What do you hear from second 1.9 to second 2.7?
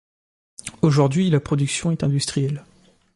est industrielle.